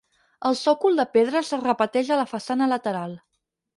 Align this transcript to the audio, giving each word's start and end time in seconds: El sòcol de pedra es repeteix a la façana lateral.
El 0.49 0.55
sòcol 0.61 0.95
de 1.01 1.05
pedra 1.17 1.41
es 1.45 1.53
repeteix 1.65 2.09
a 2.17 2.21
la 2.23 2.27
façana 2.33 2.71
lateral. 2.73 3.15